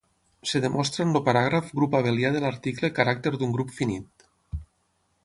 [0.45, 4.27] Es demostra en el paràgraf grup abelià de l'article Caràcter d'un grup finit.